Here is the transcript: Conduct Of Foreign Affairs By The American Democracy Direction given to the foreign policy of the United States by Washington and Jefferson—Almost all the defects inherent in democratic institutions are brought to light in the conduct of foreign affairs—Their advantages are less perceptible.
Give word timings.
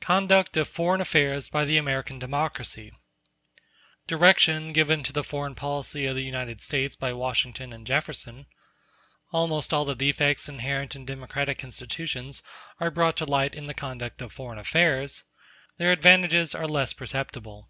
Conduct 0.00 0.56
Of 0.56 0.68
Foreign 0.68 1.00
Affairs 1.00 1.48
By 1.48 1.64
The 1.64 1.78
American 1.78 2.20
Democracy 2.20 2.92
Direction 4.06 4.72
given 4.72 5.02
to 5.02 5.12
the 5.12 5.24
foreign 5.24 5.56
policy 5.56 6.06
of 6.06 6.14
the 6.14 6.22
United 6.22 6.60
States 6.60 6.94
by 6.94 7.12
Washington 7.12 7.72
and 7.72 7.84
Jefferson—Almost 7.84 9.74
all 9.74 9.84
the 9.84 9.96
defects 9.96 10.48
inherent 10.48 10.94
in 10.94 11.04
democratic 11.04 11.64
institutions 11.64 12.40
are 12.78 12.92
brought 12.92 13.16
to 13.16 13.24
light 13.26 13.52
in 13.52 13.66
the 13.66 13.74
conduct 13.74 14.22
of 14.22 14.32
foreign 14.32 14.60
affairs—Their 14.60 15.90
advantages 15.90 16.54
are 16.54 16.68
less 16.68 16.92
perceptible. 16.92 17.68